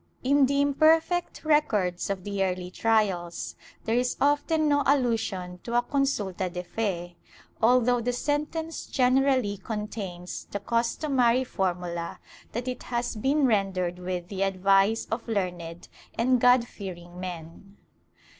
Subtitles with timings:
[0.01, 3.55] ^ In the imperfect records of the early trials,
[3.85, 7.17] there is often no allusion to a consulta de fe,
[7.61, 12.19] although the sentence generally con tains the customary formula
[12.51, 15.87] that it has been rendered with the advice of learned
[16.17, 17.77] and God fearing men.